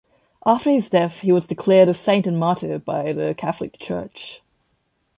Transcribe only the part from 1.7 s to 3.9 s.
a saint and martyr by the Catholic